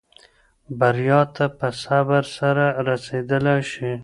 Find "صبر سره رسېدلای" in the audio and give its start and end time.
1.83-3.59